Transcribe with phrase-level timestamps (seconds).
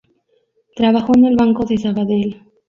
[0.75, 2.41] Trabajó en el Banco de Sabadell.